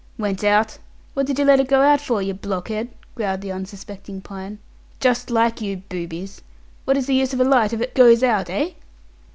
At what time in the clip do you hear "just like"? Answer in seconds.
4.99-5.61